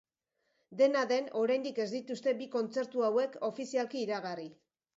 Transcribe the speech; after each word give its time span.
Dena 0.79 1.03
den, 1.11 1.27
oraindik 1.41 1.83
ez 1.85 1.87
dituzte 1.93 2.35
bi 2.41 2.49
kontzertu 2.57 3.07
hauek 3.11 3.39
ofizialki 3.53 4.05
iragarri. 4.09 4.51